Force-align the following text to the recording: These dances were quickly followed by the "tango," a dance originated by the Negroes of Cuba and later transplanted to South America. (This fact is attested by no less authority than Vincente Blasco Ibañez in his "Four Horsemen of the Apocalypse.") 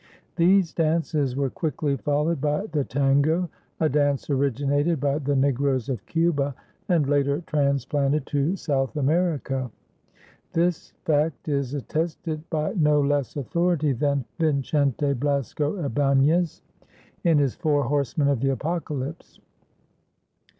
These 0.35 0.73
dances 0.73 1.35
were 1.35 1.51
quickly 1.51 1.95
followed 1.95 2.41
by 2.41 2.65
the 2.65 2.83
"tango," 2.83 3.51
a 3.79 3.87
dance 3.87 4.31
originated 4.31 4.99
by 4.99 5.19
the 5.19 5.35
Negroes 5.35 5.89
of 5.89 6.03
Cuba 6.07 6.55
and 6.89 7.07
later 7.07 7.41
transplanted 7.45 8.25
to 8.25 8.55
South 8.55 8.95
America. 8.97 9.69
(This 10.53 10.93
fact 11.05 11.47
is 11.47 11.75
attested 11.75 12.49
by 12.49 12.73
no 12.73 12.99
less 12.99 13.35
authority 13.37 13.91
than 13.93 14.25
Vincente 14.39 15.13
Blasco 15.13 15.75
Ibañez 15.87 16.61
in 17.23 17.37
his 17.37 17.53
"Four 17.53 17.83
Horsemen 17.83 18.27
of 18.27 18.39
the 18.39 18.49
Apocalypse.") 18.53 19.39